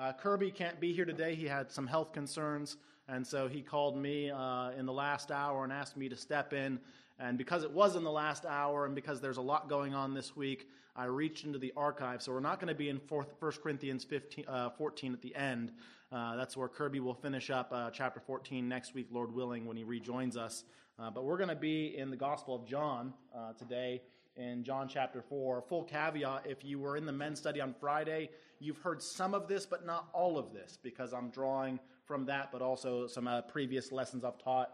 [0.00, 1.34] Uh, Kirby can't be here today.
[1.34, 5.62] He had some health concerns, and so he called me uh, in the last hour
[5.62, 6.80] and asked me to step in.
[7.18, 10.14] And because it was in the last hour, and because there's a lot going on
[10.14, 12.22] this week, I reached into the archive.
[12.22, 13.26] So we're not going to be in 1
[13.62, 15.70] Corinthians 15, uh, 14 at the end.
[16.10, 19.76] Uh, that's where Kirby will finish up uh, chapter 14 next week, Lord willing, when
[19.76, 20.64] he rejoins us.
[20.98, 23.12] Uh, but we're going to be in the Gospel of John
[23.58, 24.00] today
[24.36, 25.62] in John chapter 4.
[25.68, 28.30] Full caveat if you were in the men's study on Friday,
[28.60, 32.52] you've heard some of this, but not all of this, because I'm drawing from that,
[32.52, 34.70] but also some uh, previous lessons I've taught.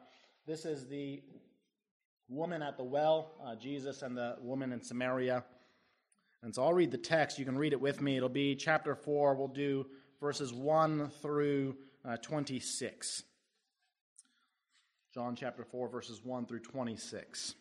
[0.46, 1.22] This is the
[2.28, 5.44] woman at the well, uh, Jesus and the woman in Samaria.
[6.42, 7.38] And so I'll read the text.
[7.38, 8.16] You can read it with me.
[8.16, 9.34] It'll be chapter 4.
[9.34, 9.86] We'll do
[10.20, 13.22] verses 1 through uh, 26.
[15.14, 17.54] John chapter 4, verses 1 through 26.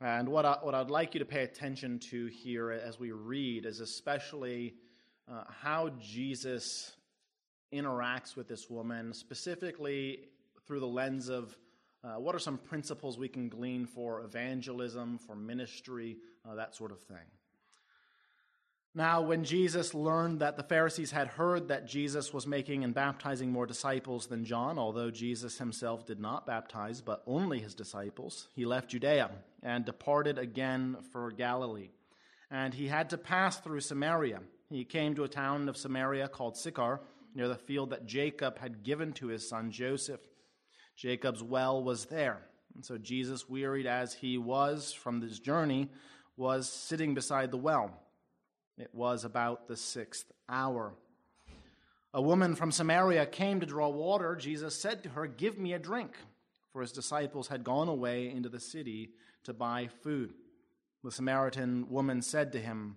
[0.00, 3.66] And what, I, what I'd like you to pay attention to here as we read
[3.66, 4.74] is especially
[5.30, 6.92] uh, how Jesus
[7.72, 10.28] interacts with this woman, specifically
[10.66, 11.56] through the lens of
[12.04, 16.16] uh, what are some principles we can glean for evangelism, for ministry,
[16.48, 17.26] uh, that sort of thing.
[18.94, 23.50] Now, when Jesus learned that the Pharisees had heard that Jesus was making and baptizing
[23.50, 28.66] more disciples than John, although Jesus himself did not baptize, but only his disciples, he
[28.66, 29.30] left Judea
[29.62, 31.88] and departed again for Galilee.
[32.50, 34.40] And he had to pass through Samaria.
[34.72, 37.00] He came to a town of Samaria called Sychar,
[37.34, 40.20] near the field that Jacob had given to his son Joseph.
[40.96, 42.42] Jacob's well was there.
[42.74, 45.88] And so Jesus, wearied as he was from this journey,
[46.36, 47.90] was sitting beside the well.
[48.78, 50.94] It was about the sixth hour.
[52.14, 54.36] A woman from Samaria came to draw water.
[54.36, 56.16] Jesus said to her, Give me a drink,
[56.72, 59.10] for his disciples had gone away into the city
[59.44, 60.32] to buy food.
[61.04, 62.96] The Samaritan woman said to him,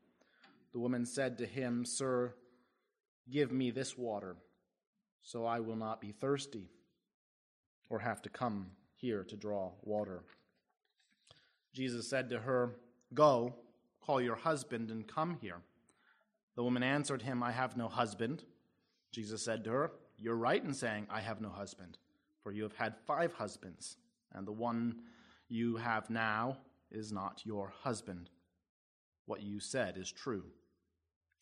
[0.73, 2.33] The woman said to him, Sir,
[3.29, 4.35] give me this water,
[5.21, 6.69] so I will not be thirsty
[7.89, 10.23] or have to come here to draw water.
[11.73, 12.75] Jesus said to her,
[13.13, 13.53] Go,
[14.01, 15.57] call your husband and come here.
[16.55, 18.43] The woman answered him, I have no husband.
[19.11, 21.97] Jesus said to her, You're right in saying, I have no husband,
[22.43, 23.97] for you have had five husbands,
[24.33, 25.01] and the one
[25.49, 26.57] you have now
[26.91, 28.29] is not your husband.
[29.25, 30.43] What you said is true.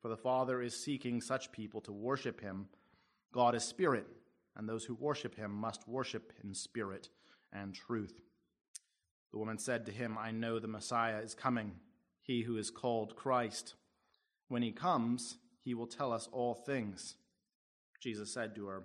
[0.00, 2.68] For the Father is seeking such people to worship him.
[3.32, 4.06] God is spirit,
[4.56, 7.08] and those who worship him must worship in spirit
[7.52, 8.20] and truth.
[9.32, 11.72] The woman said to him, I know the Messiah is coming,
[12.22, 13.74] he who is called Christ.
[14.48, 17.16] When he comes, he will tell us all things.
[18.00, 18.84] Jesus said to her,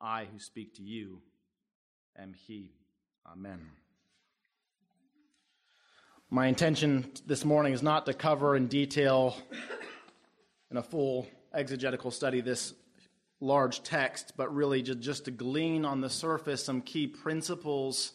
[0.00, 1.22] I who speak to you
[2.18, 2.72] am he.
[3.30, 3.60] Amen.
[6.28, 9.36] My intention this morning is not to cover in detail,
[10.72, 12.72] in a full exegetical study, this
[13.40, 18.12] large text, but really just to glean on the surface some key principles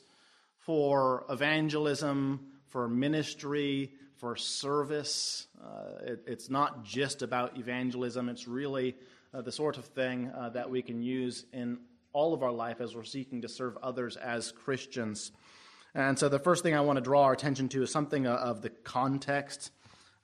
[0.58, 5.46] for evangelism, for ministry, for service.
[5.64, 8.96] Uh, it, it's not just about evangelism, it's really
[9.36, 11.78] uh, the sort of thing uh, that we can use in
[12.12, 15.32] all of our life as we're seeking to serve others as Christians.
[15.94, 18.34] And so the first thing I want to draw our attention to is something uh,
[18.34, 19.72] of the context.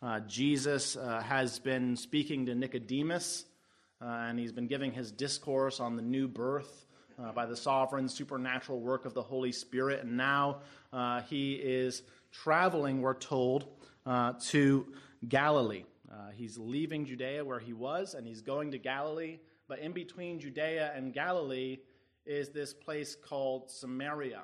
[0.04, 3.46] Uh, Jesus uh, has been speaking to Nicodemus
[4.02, 8.10] uh, and he's been giving his discourse on the new birth uh, by the sovereign
[8.10, 10.04] supernatural work of the Holy Spirit.
[10.04, 10.58] And now
[10.92, 12.02] uh, he is
[12.34, 13.68] traveling, we're told,
[14.48, 14.86] to
[15.30, 15.86] Galilee.
[16.34, 19.40] He's leaving Judea where he was, and he's going to Galilee.
[19.70, 21.78] But in between Judea and Galilee
[22.26, 24.42] is this place called Samaria.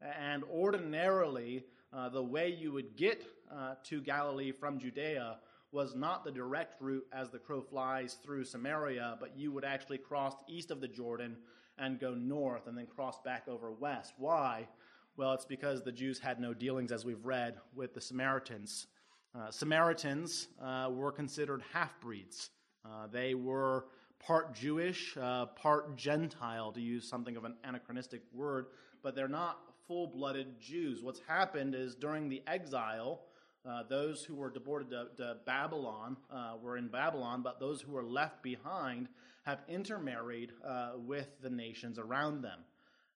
[0.00, 1.64] And ordinarily,
[2.10, 3.22] the way you would get
[3.52, 5.38] uh, to Galilee from Judea
[5.72, 9.98] was not the direct route as the crow flies through Samaria, but you would actually
[9.98, 11.36] cross east of the Jordan
[11.78, 14.14] and go north and then cross back over west.
[14.16, 14.68] Why?
[15.16, 18.86] Well, it's because the Jews had no dealings, as we've read, with the Samaritans.
[19.34, 22.50] Uh, Samaritans uh, were considered half breeds.
[22.84, 23.86] Uh, they were
[24.20, 28.66] part Jewish, uh, part Gentile, to use something of an anachronistic word,
[29.02, 31.02] but they're not full blooded Jews.
[31.02, 33.22] What's happened is during the exile,
[33.68, 37.92] uh, those who were deported to, to Babylon uh, were in Babylon, but those who
[37.92, 39.08] were left behind
[39.44, 42.60] have intermarried uh, with the nations around them.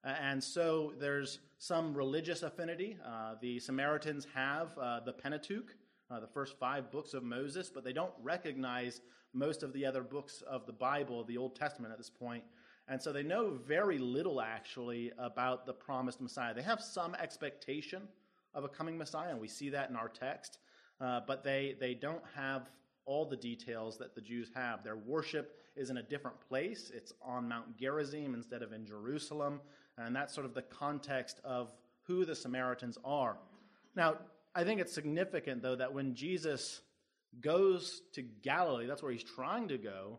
[0.05, 2.97] and so there's some religious affinity.
[3.05, 5.75] Uh, the Samaritans have uh, the Pentateuch,
[6.09, 9.03] the first five books of Moses, but they don't recognize
[9.35, 12.43] most of the other books of the Bible, the Old Testament at this point.
[12.89, 16.55] And so they know very little actually about the promised Messiah.
[16.55, 18.09] They have some expectation
[18.59, 20.59] of a coming Messiah, and we see that in our text,
[21.01, 22.71] uh, but they, they don't have
[23.07, 24.83] all the details that the Jews have.
[24.83, 29.61] Their worship is in a different place, it's on Mount Gerizim instead of in Jerusalem,
[29.97, 31.71] and that's sort of the context of
[32.03, 33.39] who the Samaritans are.
[33.95, 34.17] Now,
[34.55, 36.81] I think it's significant, though, that when Jesus
[37.41, 40.19] goes to Galilee, that's where he's trying to go,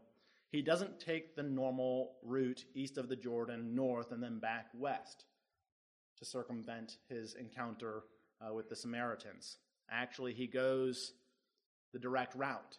[0.51, 5.25] he doesn't take the normal route east of the Jordan, north, and then back west
[6.17, 8.03] to circumvent his encounter
[8.41, 9.57] uh, with the Samaritans.
[9.91, 11.13] Actually, he goes
[11.93, 12.77] the direct route.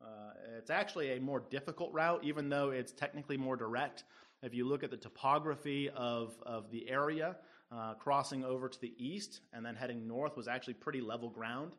[0.00, 4.04] Uh, it's actually a more difficult route, even though it's technically more direct.
[4.42, 7.36] If you look at the topography of, of the area,
[7.70, 11.72] uh, crossing over to the east and then heading north was actually pretty level ground.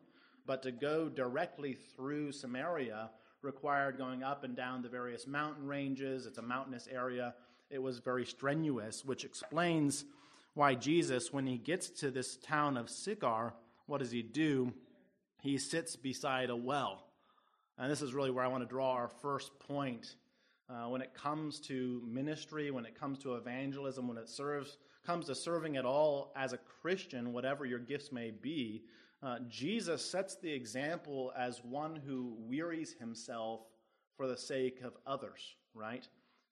[0.46, 3.10] But to go directly through Samaria
[3.44, 6.26] required going up and down the various mountain ranges.
[6.26, 7.34] It's a mountainous area.
[7.70, 10.04] It was very strenuous, which explains
[10.54, 13.52] why Jesus, when he gets to this town of Sychar,
[13.86, 14.72] what does he do?
[15.42, 17.04] He sits beside a well.
[17.76, 20.14] And this is really where I want to draw our first point.
[20.70, 25.26] Uh, when it comes to ministry, when it comes to evangelism, when it serves, comes
[25.26, 28.84] to serving at all as a Christian, whatever your gifts may be,
[29.22, 33.60] uh, Jesus sets the example as one who wearies himself
[34.16, 36.06] for the sake of others, right?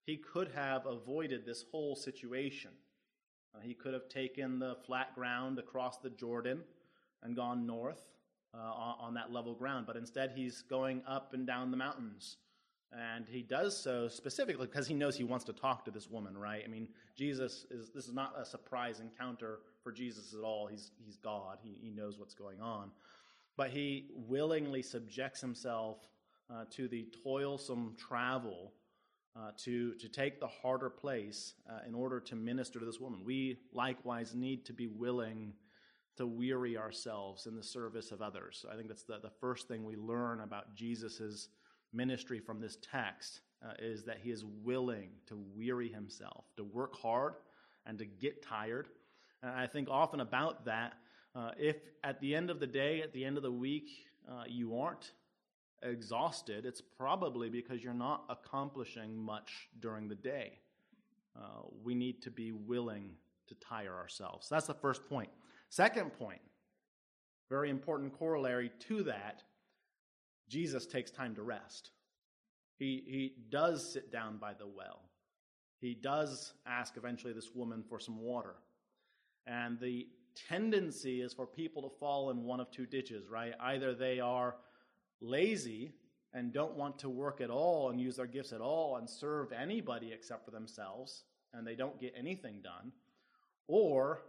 [0.05, 2.73] He could have avoided this whole situation.
[3.55, 6.61] Uh, he could have taken the flat ground across the Jordan
[7.23, 8.03] and gone north
[8.55, 12.37] uh, on, on, that level ground, but instead he's going up and down the mountains.
[12.93, 16.37] And he does so specifically because he knows he wants to talk to this woman,
[16.37, 16.63] right?
[16.63, 20.67] I mean, Jesus is, this is not a surprise encounter for Jesus at all.
[20.67, 22.91] He's, he's God, he, he knows what's going on.
[23.57, 25.99] But he willingly subjects himself
[26.51, 28.73] uh, to the toilsome travel
[29.37, 33.23] uh, to, to take the harder place uh, in order to minister to this woman.
[33.25, 35.55] We likewise need to be willing
[36.17, 38.67] to weary ourselves in the service of others.
[38.71, 41.49] I think that's the, the first thing we learn about Jesus'
[41.93, 46.95] ministry from this text uh, is that he is willing to weary himself, to work
[46.97, 47.35] hard
[47.87, 48.89] and to get tired
[49.43, 50.95] and I think often about that.
[51.35, 53.89] Uh, if at the end of the day, at the end of the week,
[54.31, 55.13] uh, you aren't
[55.83, 60.59] exhausted, it's probably because you're not accomplishing much during the day.
[61.37, 63.11] Uh, we need to be willing
[63.49, 64.49] to tire ourselves.
[64.49, 65.31] That's the first point.
[65.69, 66.41] Second point,
[67.49, 69.43] very important corollary to that
[70.49, 71.91] Jesus takes time to rest.
[72.79, 75.01] He, he does sit down by the well.
[75.81, 78.55] He does ask eventually this woman for some water.
[79.47, 80.07] And the
[80.49, 83.55] tendency is for people to fall in one of two ditches, right?
[83.61, 84.57] Either they are
[85.23, 85.95] lazy
[86.35, 89.53] and don't want to work at all and use their gifts at all and serve
[89.53, 92.93] anybody except for themselves, and they don't get anything done,
[93.69, 94.23] or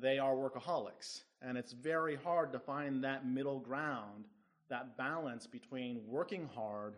[0.00, 1.22] they are workaholics.
[1.42, 4.26] And it's very hard to find that middle ground,
[4.70, 6.94] that balance between working hard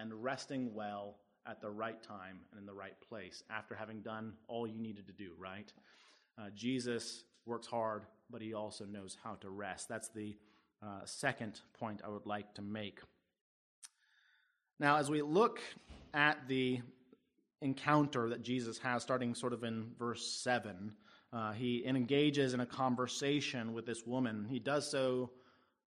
[0.00, 1.16] and resting well
[1.48, 5.06] at the right time and in the right place after having done all you needed
[5.06, 5.72] to do, right?
[6.38, 9.88] Uh, Jesus works hard, but he also knows how to rest.
[9.88, 10.36] That's the
[10.82, 13.00] uh, second point I would like to make.
[14.78, 15.60] Now, as we look
[16.12, 16.80] at the
[17.62, 20.92] encounter that Jesus has, starting sort of in verse 7,
[21.32, 24.46] uh, he engages in a conversation with this woman.
[24.48, 25.30] He does so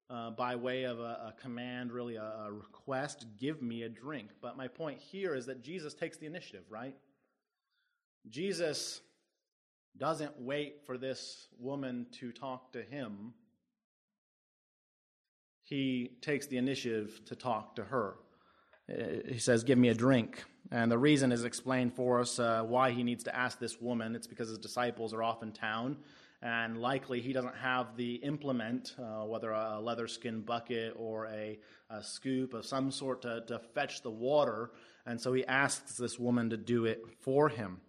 [0.10, 4.29] uh, by way of a, a command, really a, a request, give me a drink.
[4.41, 6.96] But my point here is that Jesus takes the initiative, right?
[8.29, 9.01] Jesus
[9.98, 13.34] doesn't wait for this woman to talk to him.
[15.70, 18.16] He takes the initiative to talk to her.
[19.28, 20.44] He says, Give me a drink.
[20.72, 24.16] And the reason is explained for us uh, why he needs to ask this woman.
[24.16, 25.98] It's because his disciples are off in town
[26.42, 31.60] and likely he doesn't have the implement, uh, whether a leather skin bucket or a,
[31.90, 34.72] a scoop of some sort to, to fetch the water,
[35.06, 37.82] and so he asks this woman to do it for him.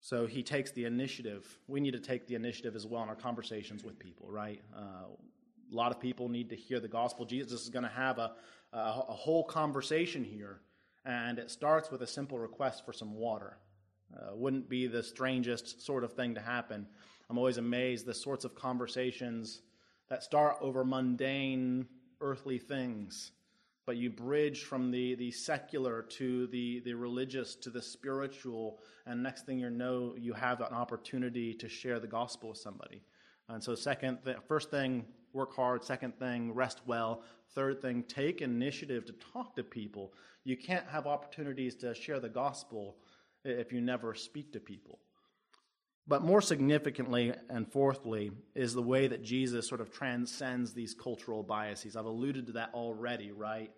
[0.00, 1.58] So he takes the initiative.
[1.68, 4.62] We need to take the initiative as well in our conversations with people, right?
[4.74, 5.08] Uh,
[5.70, 7.24] a lot of people need to hear the gospel.
[7.24, 8.32] Jesus is going to have a,
[8.72, 10.60] a, a whole conversation here,
[11.04, 13.58] and it starts with a simple request for some water.
[14.14, 16.86] Uh, wouldn't be the strangest sort of thing to happen.
[17.28, 19.62] I'm always amazed the sorts of conversations
[20.08, 21.86] that start over mundane
[22.20, 23.30] earthly things,
[23.86, 29.22] but you bridge from the, the secular to the, the religious to the spiritual, and
[29.22, 33.04] next thing you know, you have an opportunity to share the gospel with somebody.
[33.48, 35.84] And so, second, th- first thing, work hard.
[35.84, 37.22] Second thing, rest well.
[37.54, 40.12] Third thing, take initiative to talk to people.
[40.44, 42.96] You can't have opportunities to share the gospel
[43.44, 44.98] if you never speak to people.
[46.06, 51.42] But more significantly and fourthly is the way that Jesus sort of transcends these cultural
[51.42, 51.94] biases.
[51.94, 53.70] I've alluded to that already, right?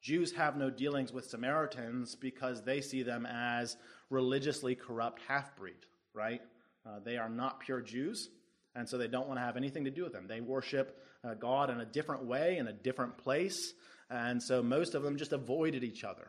[0.00, 3.76] Jews have no dealings with Samaritans because they see them as
[4.10, 6.42] religiously corrupt half breed, right?
[6.84, 8.30] Uh, they are not pure Jews,
[8.74, 10.26] and so they don't want to have anything to do with them.
[10.26, 13.72] They worship uh, God in a different way, in a different place,
[14.10, 16.28] and so most of them just avoided each other.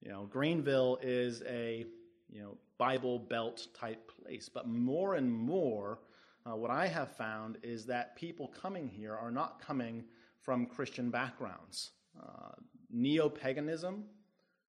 [0.00, 1.86] You know, Greenville is a
[2.30, 5.98] you know Bible Belt type place, but more and more,
[6.46, 10.04] uh, what I have found is that people coming here are not coming
[10.40, 11.90] from Christian backgrounds.
[12.20, 12.52] Uh,
[12.90, 14.04] Neo paganism,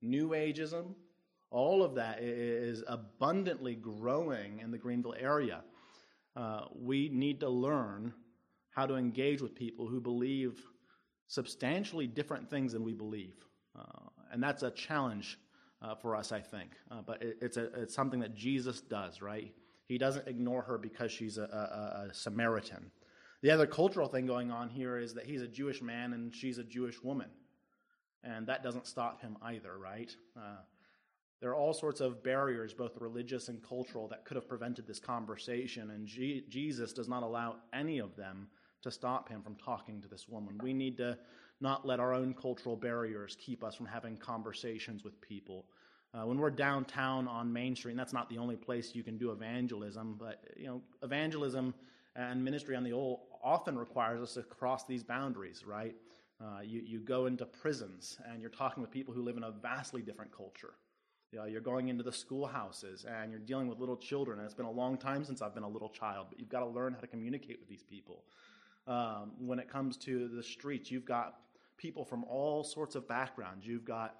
[0.02, 0.94] New Ageism,
[1.52, 5.62] all of that is abundantly growing in the Greenville area.
[6.40, 8.14] Uh, we need to learn
[8.72, 10.62] how to engage with people who believe
[11.28, 13.36] substantially different things than we believe.
[13.78, 15.38] Uh, and that's a challenge
[15.82, 16.72] uh, for us, I think.
[16.90, 19.54] Uh, but it, it's, a, it's something that Jesus does, right?
[19.88, 22.90] He doesn't ignore her because she's a, a, a, Samaritan.
[23.42, 26.58] The other cultural thing going on here is that he's a Jewish man and she's
[26.58, 27.30] a Jewish woman.
[28.24, 30.16] And that doesn't stop him either, right?
[31.42, 35.00] There are all sorts of barriers, both religious and cultural, that could have prevented this
[35.00, 38.48] conversation, and G- Jesus does not allow any of them
[38.82, 40.58] to stop him from talking to this woman.
[40.62, 41.18] We need to
[41.62, 45.66] not let our own cultural barriers keep us from having conversations with people.
[46.14, 49.18] Uh, when we're downtown on Main Street, and that's not the only place you can
[49.18, 51.74] do evangelism, but you know, evangelism
[52.16, 55.96] and ministry on the old often requires us to cross these boundaries, right?
[56.42, 59.52] Uh, you, you go into prisons and you're talking with people who live in a
[59.52, 60.74] vastly different culture.
[61.32, 64.40] You know, you're going into the schoolhouses and you're dealing with little children.
[64.40, 66.62] And it's been a long time since I've been a little child, but you've got
[66.62, 68.24] to learn how to communicate with these people.
[68.88, 71.36] Um, when it comes to the streets, you've got
[71.78, 73.66] people from all sorts of backgrounds.
[73.66, 74.16] You've got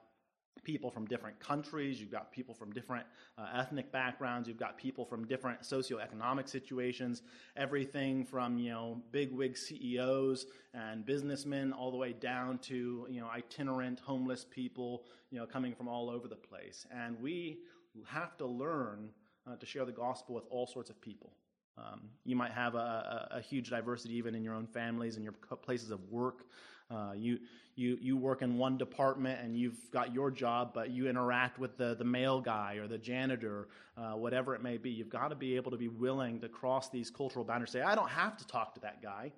[0.64, 3.06] people from different countries, you've got people from different
[3.38, 7.22] uh, ethnic backgrounds, you've got people from different socioeconomic situations,
[7.56, 13.28] everything from, you know, bigwig CEOs and businessmen all the way down to, you know,
[13.28, 16.86] itinerant homeless people, you know, coming from all over the place.
[16.92, 17.60] And we
[18.06, 19.10] have to learn
[19.48, 21.32] uh, to share the gospel with all sorts of people.
[21.80, 25.24] Um, you might have a, a, a, huge diversity even in your own families and
[25.24, 26.44] your places of work.
[26.92, 27.38] Uh, you,
[27.76, 31.78] you, you work in one department and you've got your job, but you interact with
[31.78, 34.90] the, the mail guy or the janitor, uh, whatever it may be.
[34.90, 37.72] You've got to be able to be willing to cross these cultural boundaries.
[37.72, 39.32] Say, I don't have to talk to that guy.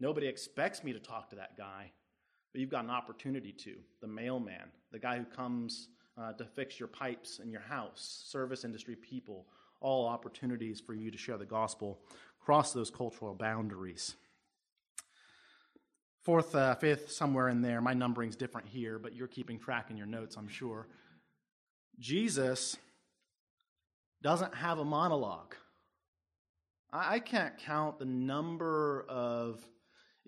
[0.00, 1.92] Nobody expects me to talk to that guy,
[2.52, 3.74] but you've got an opportunity to.
[4.00, 8.64] The mailman, the guy who comes uh, to fix your pipes in your house, service
[8.64, 9.46] industry people,
[9.80, 12.00] all opportunities for you to share the gospel,
[12.40, 14.14] across those cultural boundaries.
[16.24, 17.80] Fourth, uh, fifth, somewhere in there.
[17.80, 20.88] My numbering's different here, but you're keeping track in your notes, I'm sure.
[21.98, 22.76] Jesus
[24.22, 25.54] doesn't have a monologue.
[26.92, 29.64] I, I can't count the number of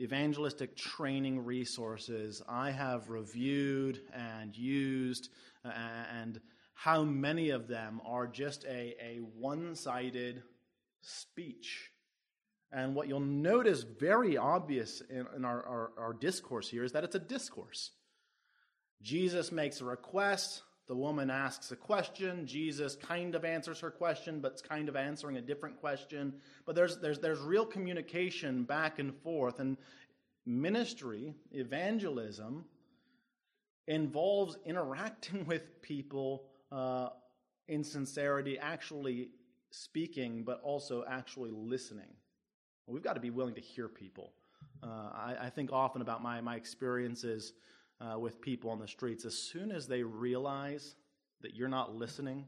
[0.00, 5.28] evangelistic training resources I have reviewed and used,
[5.64, 6.40] and
[6.82, 10.42] how many of them are just a, a one sided
[11.02, 11.90] speech
[12.72, 17.04] and what you'll notice very obvious in, in our, our, our discourse here is that
[17.04, 17.90] it's a discourse.
[19.02, 22.46] Jesus makes a request, The woman asks a question.
[22.46, 26.32] Jesus kind of answers her question, but it's kind of answering a different question.
[26.64, 29.58] But there's, there's, there's real communication back and forth.
[29.58, 29.76] And
[30.46, 32.64] ministry, evangelism,
[33.86, 37.10] involves interacting with people uh,
[37.68, 39.30] in sincerity, actually
[39.70, 42.12] speaking, but also actually listening.
[42.86, 44.32] We've got to be willing to hear people.
[44.82, 47.52] Uh, I, I, think often about my, my experiences
[48.00, 49.24] uh, with people on the streets.
[49.24, 50.96] As soon as they realize
[51.42, 52.46] that you're not listening,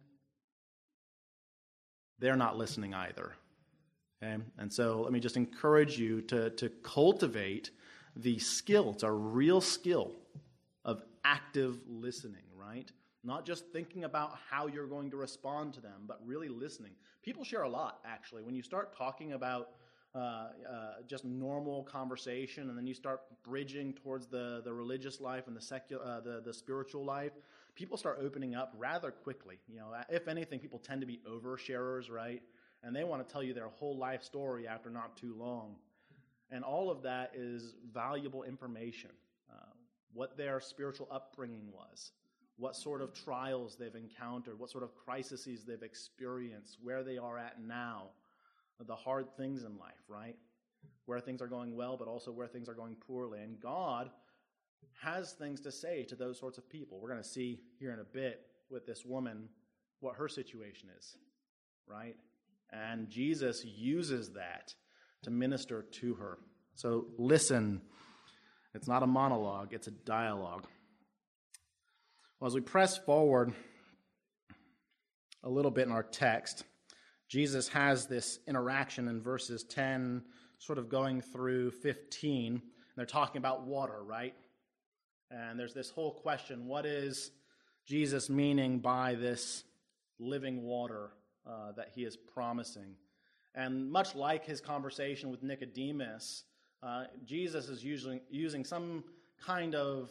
[2.19, 3.33] they're not listening either.
[4.23, 4.43] Okay?
[4.59, 7.71] And so let me just encourage you to, to cultivate
[8.17, 8.91] the skill.
[8.91, 10.13] It's a real skill
[10.85, 12.91] of active listening, right?
[13.25, 16.93] Not just thinking about how you're going to respond to them, but really listening.
[17.23, 18.43] People share a lot, actually.
[18.43, 19.71] When you start talking about
[20.15, 20.49] uh, uh,
[21.07, 25.61] just normal conversation, and then you start bridging towards the, the religious life and the
[25.61, 27.33] secular, uh, the, the spiritual life,
[27.75, 29.59] people start opening up rather quickly.
[29.69, 32.43] You know, if anything, people tend to be oversharers, right?
[32.83, 35.77] And they want to tell you their whole life story after not too long.
[36.51, 39.11] And all of that is valuable information.
[39.51, 39.65] Uh,
[40.13, 42.13] what their spiritual upbringing was,
[42.57, 47.39] what sort of trials they've encountered, what sort of crises they've experienced, where they are
[47.39, 48.05] at now,
[48.87, 50.37] the hard things in life, right?
[51.07, 53.41] Where things are going well, but also where things are going poorly.
[53.41, 54.11] And God
[55.01, 56.99] has things to say to those sorts of people.
[57.01, 59.49] We're going to see here in a bit with this woman
[60.01, 61.17] what her situation is,
[61.87, 62.17] right?
[62.73, 64.75] And Jesus uses that
[65.23, 66.39] to minister to her.
[66.75, 67.83] So listen.
[68.75, 70.67] It's not a monologue, it's a dialogue.
[72.43, 73.53] Well, as we press forward
[75.45, 76.65] a little bit in our text,
[77.29, 80.25] Jesus has this interaction in verses 10,
[80.59, 82.55] sort of going through 15.
[82.55, 82.63] And
[82.97, 84.35] they're talking about water, right?
[85.31, 87.31] And there's this whole question what is
[87.87, 89.63] Jesus meaning by this
[90.19, 91.11] living water
[91.47, 92.97] uh, that he is promising?
[93.55, 96.43] And much like his conversation with Nicodemus,
[96.83, 99.05] uh, Jesus is using, using some
[99.41, 100.11] kind of,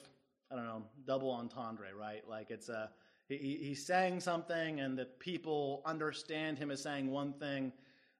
[0.52, 2.28] I don't know, double entendre, right?
[2.28, 2.90] Like it's a,
[3.28, 7.72] he, he's saying something and the people understand him as saying one thing,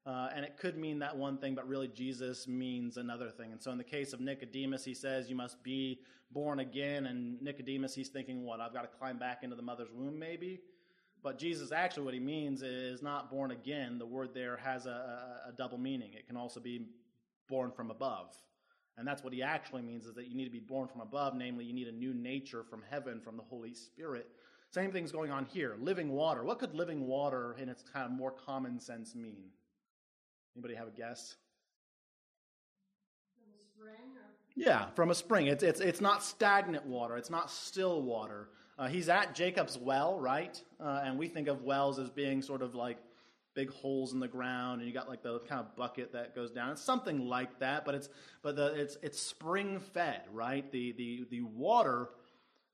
[0.06, 3.52] uh, and it could mean that one thing, but really Jesus means another thing.
[3.52, 6.00] And so in the case of Nicodemus, he says, You must be
[6.32, 7.06] born again.
[7.06, 8.60] And Nicodemus, he's thinking, What?
[8.60, 10.60] I've got to climb back into the mother's womb, maybe?
[11.22, 13.96] But Jesus, actually, what he means is not born again.
[13.98, 14.90] The word there has a,
[15.46, 16.14] a, a double meaning.
[16.14, 16.86] It can also be
[17.48, 18.34] born from above.
[18.98, 21.34] And that's what he actually means is that you need to be born from above,
[21.34, 24.28] namely, you need a new nature from heaven, from the Holy Spirit.
[24.70, 25.76] Same thing's going on here.
[25.80, 26.44] Living water.
[26.44, 29.44] What could living water in its kind of more common sense mean?
[30.54, 31.36] Anybody have a guess?
[33.34, 34.16] From a spring?
[34.16, 34.30] Or?
[34.54, 35.46] Yeah, from a spring.
[35.46, 38.48] It's, it's, it's not stagnant water, it's not still water.
[38.78, 40.60] Uh, he's at Jacob's well, right?
[40.80, 42.98] Uh, and we think of wells as being sort of like
[43.54, 46.50] big holes in the ground, and you got like the kind of bucket that goes
[46.50, 46.70] down.
[46.72, 48.08] It's something like that, but it's
[48.42, 50.70] but the it's it's spring fed, right?
[50.70, 52.10] The the the water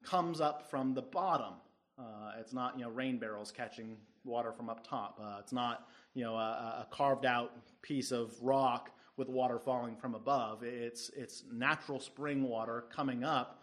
[0.02, 1.54] comes up from the bottom.
[1.98, 5.18] Uh, it's not you know rain barrels catching water from up top.
[5.22, 9.96] Uh, it's not you know a, a, carved out piece of rock with water falling
[9.96, 10.62] from above.
[10.62, 13.62] It's it's natural spring water coming up.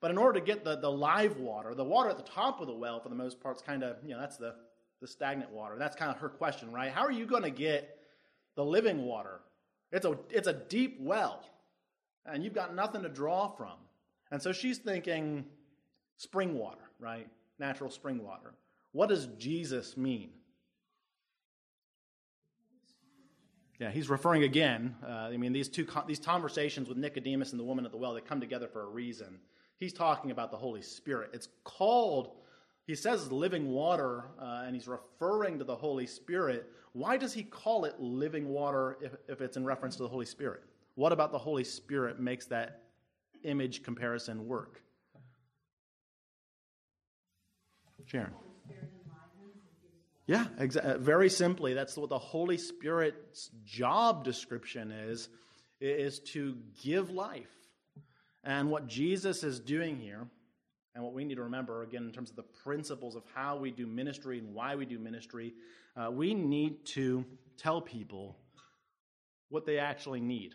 [0.00, 2.66] But in order to get the, the live water, the water at the top of
[2.66, 4.54] the well, for the most part, is kind of you know that's the
[5.04, 5.76] the stagnant water.
[5.78, 6.90] That's kind of her question, right?
[6.90, 7.98] How are you going to get
[8.56, 9.40] the living water?
[9.92, 11.44] It's a it's a deep well,
[12.24, 13.74] and you've got nothing to draw from.
[14.30, 15.44] And so she's thinking
[16.16, 17.28] spring water, right?
[17.58, 18.54] natural spring water.
[18.92, 20.30] What does Jesus mean?
[23.80, 24.94] Yeah, he's referring again.
[25.02, 28.14] Uh, I mean, these two these conversations with Nicodemus and the woman at the well
[28.14, 29.40] they come together for a reason.
[29.78, 31.30] He's talking about the Holy Spirit.
[31.32, 32.36] It's called.
[32.86, 36.70] He says living water, uh, and he's referring to the Holy Spirit.
[36.92, 40.26] Why does he call it living water if, if it's in reference to the Holy
[40.26, 40.62] Spirit?
[40.94, 42.82] What about the Holy Spirit makes that
[43.42, 44.82] image comparison work?
[48.06, 48.32] Sharon.
[50.26, 55.28] Yeah, exa- uh, very simply, that's what the Holy Spirit's job description is,
[55.80, 57.50] is to give life.
[58.42, 60.26] And what Jesus is doing here,
[60.94, 63.70] and what we need to remember, again, in terms of the principles of how we
[63.70, 65.54] do ministry and why we do ministry,
[65.96, 67.24] uh, we need to
[67.56, 68.36] tell people
[69.48, 70.52] what they actually need.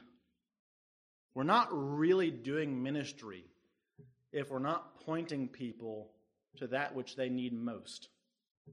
[1.36, 3.44] We're not really doing ministry
[4.32, 6.12] if we're not pointing people
[6.58, 8.10] to that which they need most,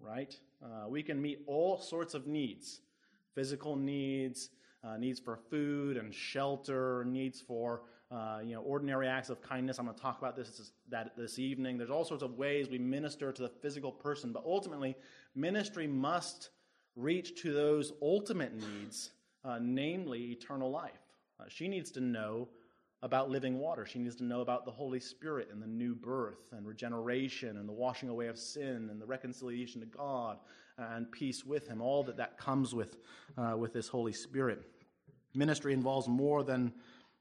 [0.00, 0.34] right?
[0.64, 2.80] Uh, we can meet all sorts of needs
[3.36, 4.48] physical needs,
[4.82, 9.78] uh, needs for food and shelter, needs for uh, you know, ordinary acts of kindness.
[9.78, 11.76] I'm going to talk about this that this evening.
[11.76, 14.96] There's all sorts of ways we minister to the physical person, but ultimately,
[15.34, 16.50] ministry must
[16.94, 19.10] reach to those ultimate needs,
[19.44, 20.92] uh, namely eternal life.
[21.40, 22.48] Uh, she needs to know
[23.02, 23.84] about living water.
[23.84, 27.68] She needs to know about the Holy Spirit and the new birth and regeneration and
[27.68, 30.38] the washing away of sin and the reconciliation to God
[30.78, 31.82] and peace with Him.
[31.82, 32.96] All that that comes with
[33.36, 34.62] uh, with this Holy Spirit.
[35.34, 36.72] Ministry involves more than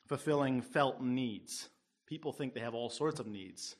[0.07, 1.69] fulfilling felt needs.
[2.07, 3.75] People think they have all sorts of needs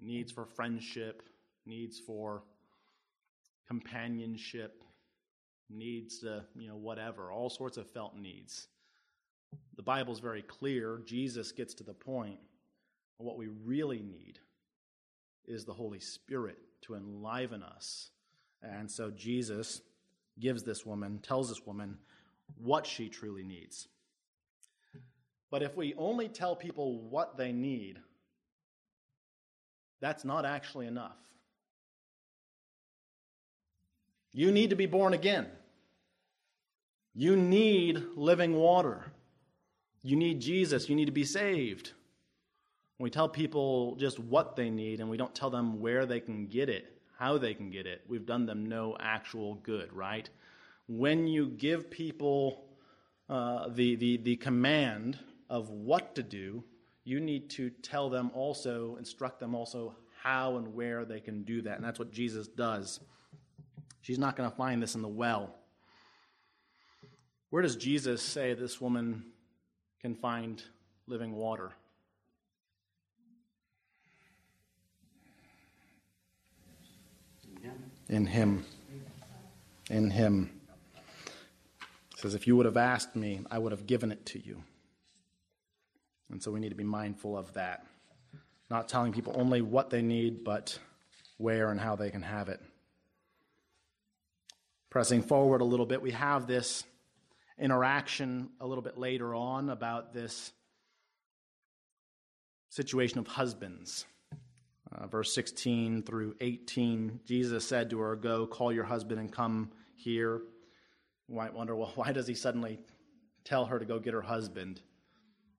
[0.00, 1.22] needs for friendship,
[1.64, 2.42] needs for
[3.66, 4.82] companionship,
[5.68, 8.68] needs to, you know, whatever, all sorts of felt needs.
[9.76, 11.00] The Bible is very clear.
[11.04, 12.38] Jesus gets to the point.
[13.18, 14.38] What we really need
[15.46, 18.10] is the Holy Spirit to enliven us.
[18.62, 19.80] And so Jesus
[20.38, 21.98] gives this woman, tells this woman
[22.58, 23.88] what she truly needs.
[25.50, 27.98] But if we only tell people what they need,
[30.00, 31.16] that's not actually enough.
[34.32, 35.46] You need to be born again.
[37.14, 39.06] You need living water.
[40.02, 40.88] You need Jesus.
[40.88, 41.92] You need to be saved.
[42.98, 46.46] We tell people just what they need and we don't tell them where they can
[46.46, 50.28] get it, how they can get it, we've done them no actual good, right?
[50.88, 52.64] When you give people
[53.28, 56.64] uh, the, the, the command of what to do,
[57.04, 61.62] you need to tell them also, instruct them also how and where they can do
[61.62, 61.76] that.
[61.76, 63.00] And that's what Jesus does.
[64.02, 65.54] She's not going to find this in the well.
[67.50, 69.24] Where does Jesus say this woman
[70.00, 70.62] can find
[71.06, 71.72] living water?
[78.08, 78.64] In Him.
[79.90, 80.60] In Him.
[80.96, 84.62] It says, If you would have asked me, I would have given it to you.
[86.30, 87.86] And so we need to be mindful of that.
[88.68, 90.78] Not telling people only what they need, but
[91.38, 92.60] where and how they can have it.
[94.90, 96.84] Pressing forward a little bit, we have this
[97.58, 100.52] interaction a little bit later on about this
[102.70, 104.04] situation of husbands.
[104.92, 109.70] Uh, verse 16 through 18, Jesus said to her, Go, call your husband and come
[109.94, 110.42] here.
[111.28, 112.78] You might wonder, well, why does he suddenly
[113.44, 114.80] tell her to go get her husband?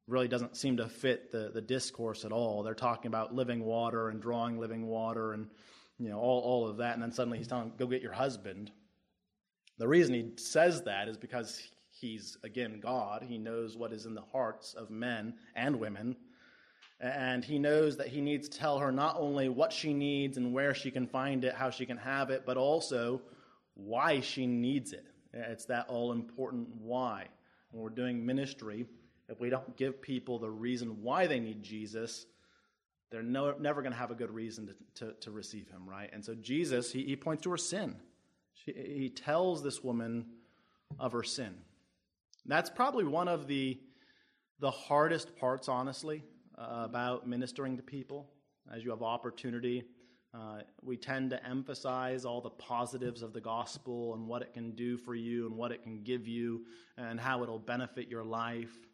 [0.07, 2.63] Really doesn't seem to fit the, the discourse at all.
[2.63, 5.47] They're talking about living water and drawing living water and
[5.99, 8.71] you know all, all of that, and then suddenly he's telling, go get your husband.
[9.77, 13.23] The reason he says that is because he's again God.
[13.27, 16.15] He knows what is in the hearts of men and women.
[16.99, 20.51] And he knows that he needs to tell her not only what she needs and
[20.51, 23.21] where she can find it, how she can have it, but also
[23.75, 25.05] why she needs it.
[25.31, 27.27] It's that all important why.
[27.69, 28.87] When we're doing ministry,
[29.29, 32.25] if we don't give people the reason why they need Jesus,
[33.11, 36.09] they're no, never going to have a good reason to, to, to, receive him, right?
[36.11, 37.95] And so Jesus, he, he points to her sin.
[38.53, 40.25] She, he tells this woman
[40.99, 41.55] of her sin.
[42.45, 43.79] That's probably one of the,
[44.59, 46.23] the hardest parts, honestly,
[46.57, 48.29] uh, about ministering to people
[48.73, 49.83] as you have opportunity.
[50.33, 54.71] Uh, we tend to emphasize all the positives of the gospel and what it can
[54.71, 56.65] do for you and what it can give you
[56.97, 58.86] and how it'll benefit your life.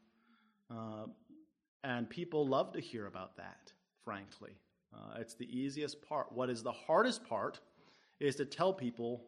[0.74, 1.06] Uh,
[1.84, 3.72] and people love to hear about that,
[4.04, 4.52] frankly.
[4.94, 6.32] Uh, it's the easiest part.
[6.32, 7.60] What is the hardest part
[8.20, 9.26] is to tell people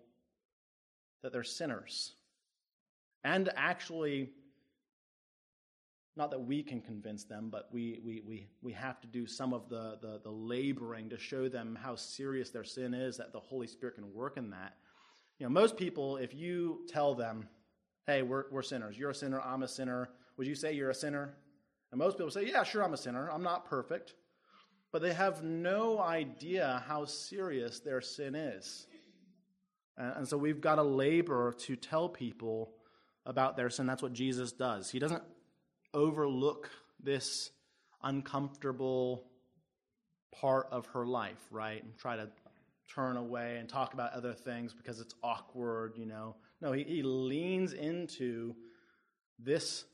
[1.22, 2.14] that they're sinners.
[3.24, 4.30] And actually,
[6.16, 9.54] not that we can convince them, but we, we, we, we have to do some
[9.54, 13.40] of the, the, the laboring to show them how serious their sin is, that the
[13.40, 14.76] Holy Spirit can work in that.
[15.40, 17.50] You know, most people, if you tell them,
[18.08, 20.96] hey, we're, we're sinners, you're a sinner, I'm a sinner, would you say you're a
[20.96, 21.36] sinner?
[21.92, 23.30] And most people say, yeah, sure, I'm a sinner.
[23.32, 24.14] I'm not perfect.
[24.92, 28.88] But they have no idea how serious their sin is.
[29.98, 32.74] And so we've got to labor to tell people
[33.26, 33.86] about their sin.
[33.86, 34.92] That's what Jesus does.
[34.92, 35.24] He doesn't
[35.94, 36.70] overlook
[37.02, 37.50] this
[38.04, 39.26] uncomfortable
[40.34, 41.82] part of her life, right?
[41.82, 42.30] And try to
[42.94, 46.36] turn away and talk about other things because it's awkward, you know.
[46.62, 48.56] No, he, he leans into
[49.40, 49.86] this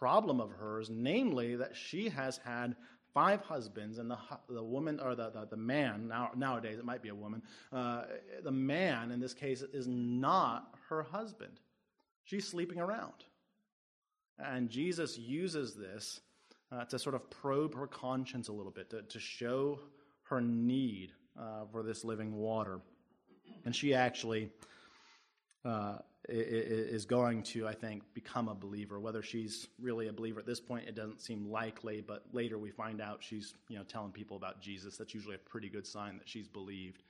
[0.00, 2.74] problem of hers, namely that she has had
[3.12, 4.16] five husbands, and the,
[4.48, 8.04] the woman, or the, the, the man, now, nowadays it might be a woman, uh,
[8.42, 11.60] the man in this case is not her husband.
[12.24, 13.24] She's sleeping around.
[14.38, 16.20] And Jesus uses this
[16.72, 19.80] uh, to sort of probe her conscience a little bit, to, to show
[20.22, 22.80] her need uh, for this living water.
[23.66, 24.48] And she actually
[25.64, 29.00] uh, is going to, I think, become a believer.
[29.00, 32.70] Whether she's really a believer at this point, it doesn't seem likely, but later we
[32.70, 34.96] find out she's you know, telling people about Jesus.
[34.96, 37.02] That's usually a pretty good sign that she's believed.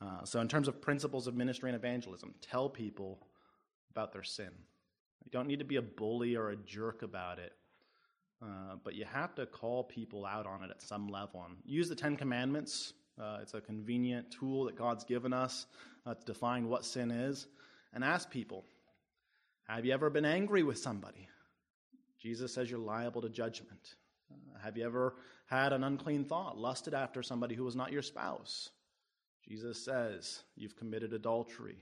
[0.00, 3.26] Uh, so, in terms of principles of ministry and evangelism, tell people
[3.90, 4.50] about their sin.
[5.24, 7.52] You don't need to be a bully or a jerk about it,
[8.42, 11.44] uh, but you have to call people out on it at some level.
[11.46, 12.92] And use the Ten Commandments.
[13.20, 15.66] Uh, it's a convenient tool that God's given us
[16.06, 17.46] uh, to define what sin is
[17.94, 18.64] and ask people
[19.68, 21.28] Have you ever been angry with somebody?
[22.20, 23.94] Jesus says you're liable to judgment.
[24.30, 25.14] Uh, have you ever
[25.46, 28.70] had an unclean thought, lusted after somebody who was not your spouse?
[29.46, 31.76] Jesus says you've committed adultery.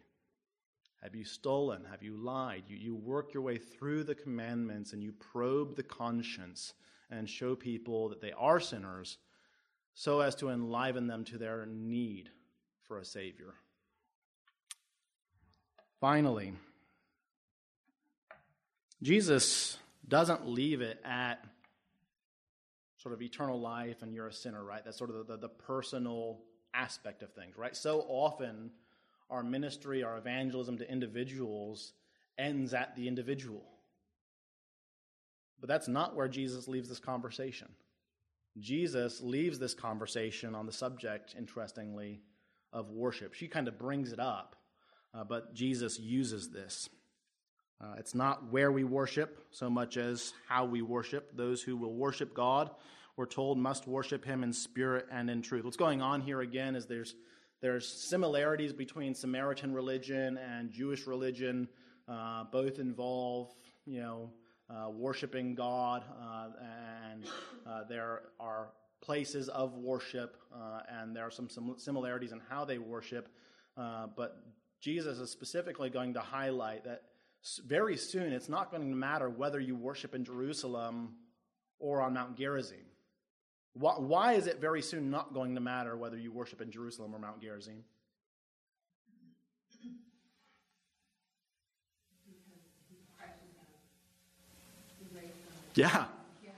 [1.03, 1.85] Have you stolen?
[1.90, 2.64] Have you lied?
[2.68, 6.75] You, you work your way through the commandments and you probe the conscience
[7.11, 9.18] and show people that they are sinners
[9.94, 12.31] so as to enliven them to their need
[12.83, 13.55] for a Savior.
[16.03, 16.53] Finally,
[19.05, 21.45] Jesus doesn't leave it at
[22.97, 24.85] sort of eternal life and you're a sinner, right?
[24.85, 26.41] That's sort of the, the, the, personal
[26.75, 27.77] aspect of things, right?
[27.77, 28.73] So often
[29.31, 31.93] our ministry, our evangelism to individuals
[32.37, 33.62] ends at the individual.
[35.61, 37.69] But that's not where Jesus leaves this conversation.
[38.59, 42.23] Jesus leaves this conversation on the subject, interestingly,
[42.73, 43.35] of worship.
[43.35, 44.57] She kind of brings it up
[45.14, 46.88] uh, but Jesus uses this.
[47.81, 51.37] Uh, it's not where we worship so much as how we worship.
[51.37, 52.70] Those who will worship God,
[53.16, 55.64] we're told, must worship Him in spirit and in truth.
[55.64, 57.14] What's going on here again is there's
[57.61, 61.68] there's similarities between Samaritan religion and Jewish religion.
[62.09, 63.55] Uh, both involve,
[63.87, 64.31] you know,
[64.68, 66.48] uh, worshiping God, uh,
[67.11, 67.25] and
[67.66, 68.70] uh, there are
[69.01, 73.29] places of worship, uh, and there are some, some similarities in how they worship.
[73.77, 74.42] But
[74.83, 77.03] Jesus is specifically going to highlight that
[77.64, 81.14] very soon it's not going to matter whether you worship in Jerusalem
[81.79, 82.85] or on Mount Gerizim.
[83.75, 87.21] Why is it very soon not going to matter whether you worship in Jerusalem or
[87.21, 87.85] Mount Gerizim?
[95.75, 96.07] Yeah.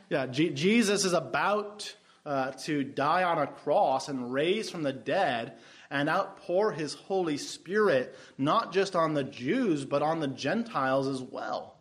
[0.08, 0.26] Yeah.
[0.26, 5.58] Jesus is about uh, to die on a cross and raise from the dead
[5.90, 11.22] and outpour his Holy Spirit, not just on the Jews, but on the Gentiles as
[11.22, 11.76] well.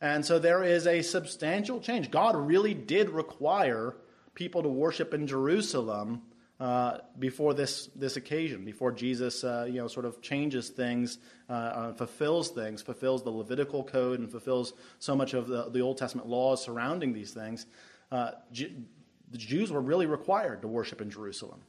[0.00, 2.10] And so there is a substantial change.
[2.10, 3.96] God really did require
[4.34, 6.22] people to worship in Jerusalem
[6.58, 11.18] uh, before this, this occasion, before Jesus, uh, you know, sort of changes things,
[11.50, 15.80] uh, uh fulfills things, fulfills the Levitical code, and fulfills so much of the, the
[15.80, 17.66] Old Testament laws surrounding these things.
[18.10, 18.74] Uh, G-
[19.30, 21.60] the Jews were really required to worship in Jerusalem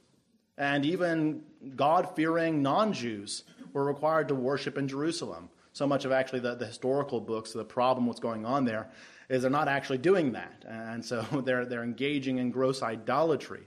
[0.58, 1.42] and even
[1.76, 5.48] God fearing non Jews were required to worship in Jerusalem.
[5.72, 8.90] So much of actually the, the historical books, the problem what's going on there
[9.28, 10.64] is they're not actually doing that.
[10.66, 13.62] And so they're, they're engaging in gross idolatry.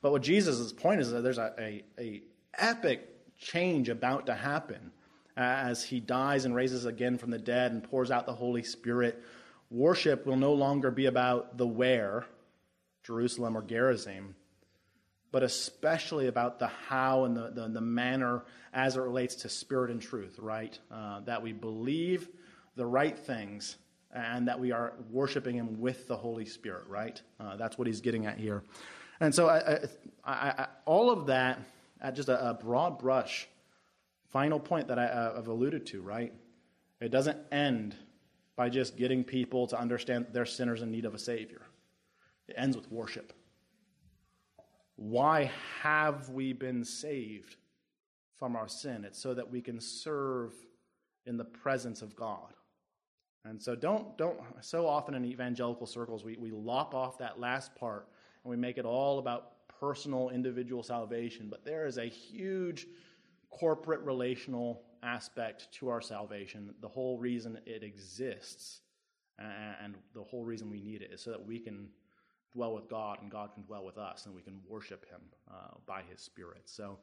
[0.00, 2.22] But what Jesus' point is that there's a, a, a
[2.56, 4.92] epic change about to happen
[5.36, 9.22] as he dies and raises again from the dead and pours out the Holy Spirit.
[9.70, 12.26] Worship will no longer be about the where,
[13.02, 14.34] Jerusalem or Gerizim,
[15.30, 19.90] but especially about the how and the, the, the, manner as it relates to spirit
[19.90, 20.78] and truth, right?
[20.90, 22.28] Uh, that we believe
[22.76, 23.76] the right things
[24.12, 27.20] and that we are worshiping Him with the Holy Spirit, right?
[27.38, 28.62] Uh, that's what he's getting at here.
[29.20, 29.80] And so, I,
[30.24, 31.60] I, I, all of that
[32.00, 33.48] at just a, a, broad brush,
[34.30, 36.32] final point that I, have alluded to, right?
[37.00, 37.96] It doesn't end
[38.56, 41.62] by just getting people to understand they're sinners in need of a Savior,
[42.48, 43.32] it ends with worship.
[44.98, 45.48] Why
[45.80, 47.54] have we been saved
[48.36, 49.04] from our sin?
[49.04, 50.52] It's so that we can serve
[51.24, 52.52] in the presence of God.
[53.44, 57.76] And so don't don't so often in evangelical circles we, we lop off that last
[57.76, 58.08] part
[58.42, 61.46] and we make it all about personal individual salvation.
[61.48, 62.88] But there is a huge
[63.50, 66.74] corporate relational aspect to our salvation.
[66.80, 68.80] The whole reason it exists
[69.38, 71.88] and the whole reason we need it is so that we can
[72.58, 75.76] dwell with God and God can dwell with us and we can worship Him uh,
[75.86, 76.62] by His Spirit.
[76.64, 76.98] So,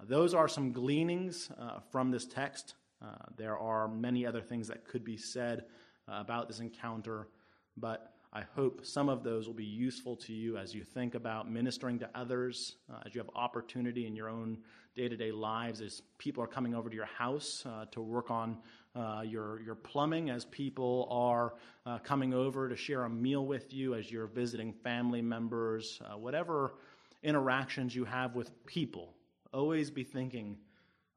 [0.00, 2.74] uh, those are some gleanings uh, from this text.
[3.02, 5.66] Uh, there are many other things that could be said
[6.08, 7.28] uh, about this encounter,
[7.76, 11.50] but I hope some of those will be useful to you as you think about
[11.50, 14.58] ministering to others, uh, as you have opportunity in your own
[14.96, 18.58] day to day lives, as people are coming over to your house to work on
[18.96, 21.54] uh, your, your plumbing as people are
[21.86, 26.16] uh, coming over to share a meal with you, as you're visiting family members, uh,
[26.16, 26.74] whatever
[27.22, 29.14] interactions you have with people.
[29.52, 30.56] Always be thinking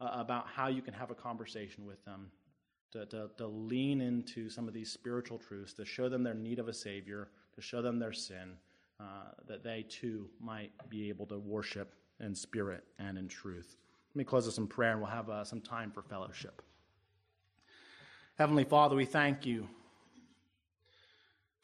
[0.02, 2.32] uh, about how you can have a conversation with them
[2.92, 6.60] to, to, to lean into some of these spiritual truths, to show them their need
[6.60, 8.54] of a Savior, to show them their sin,
[9.00, 13.76] uh, that they too might be able to worship in spirit and in truth.
[14.14, 16.62] Let me close with some prayer and we'll have uh, some time for fellowship.
[18.38, 19.68] Heavenly Father, we thank you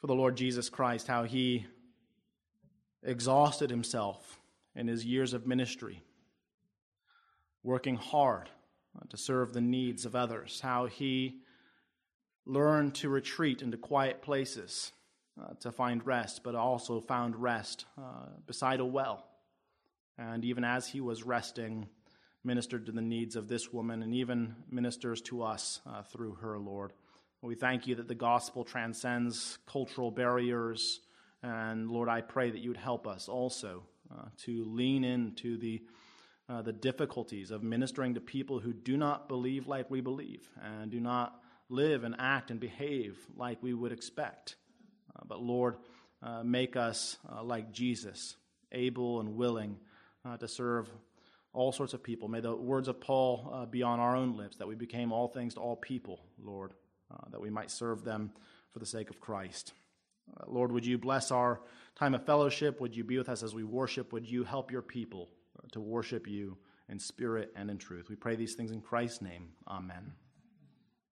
[0.00, 1.66] for the Lord Jesus Christ, how he
[3.02, 4.38] exhausted himself
[4.76, 6.02] in his years of ministry,
[7.62, 8.50] working hard
[9.08, 11.40] to serve the needs of others, how he
[12.46, 14.92] learned to retreat into quiet places
[15.40, 19.24] uh, to find rest, but also found rest uh, beside a well.
[20.18, 21.88] And even as he was resting,
[22.44, 26.58] ministered to the needs of this woman and even ministers to us uh, through her,
[26.58, 26.92] Lord.
[27.42, 31.00] We thank you that the gospel transcends cultural barriers.
[31.42, 35.82] And Lord, I pray that you would help us also uh, to lean into the,
[36.48, 40.90] uh, the difficulties of ministering to people who do not believe like we believe and
[40.90, 44.56] do not live and act and behave like we would expect.
[45.16, 45.76] Uh, but Lord,
[46.22, 48.36] uh, make us uh, like Jesus,
[48.72, 49.78] able and willing
[50.24, 50.90] uh, to serve
[51.52, 52.28] all sorts of people.
[52.28, 55.54] May the words of Paul be on our own lips, that we became all things
[55.54, 56.72] to all people, Lord,
[57.30, 58.32] that we might serve them
[58.72, 59.72] for the sake of Christ.
[60.48, 61.60] Lord, would you bless our
[61.94, 62.80] time of fellowship?
[62.80, 64.12] Would you be with us as we worship?
[64.12, 65.28] Would you help your people
[65.72, 66.56] to worship you
[66.88, 68.08] in spirit and in truth?
[68.08, 69.48] We pray these things in Christ's name.
[69.68, 70.12] Amen.